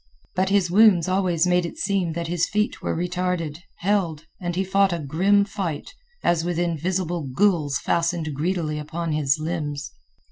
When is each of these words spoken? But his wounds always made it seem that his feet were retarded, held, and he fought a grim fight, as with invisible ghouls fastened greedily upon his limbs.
But 0.33 0.49
his 0.49 0.71
wounds 0.71 1.07
always 1.07 1.45
made 1.45 1.63
it 1.63 1.77
seem 1.77 2.13
that 2.13 2.25
his 2.25 2.47
feet 2.47 2.81
were 2.81 2.95
retarded, 2.97 3.59
held, 3.81 4.25
and 4.39 4.55
he 4.55 4.63
fought 4.63 4.91
a 4.91 4.97
grim 4.97 5.45
fight, 5.45 5.91
as 6.23 6.43
with 6.43 6.57
invisible 6.57 7.29
ghouls 7.35 7.77
fastened 7.77 8.33
greedily 8.33 8.79
upon 8.79 9.11
his 9.11 9.37
limbs. 9.37 9.91